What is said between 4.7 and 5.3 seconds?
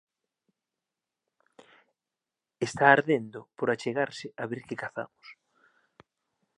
cazamos.